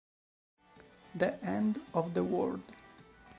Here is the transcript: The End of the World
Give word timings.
The 1.13 1.39
End 1.45 1.79
of 1.93 2.15
the 2.15 2.23
World 2.23 2.63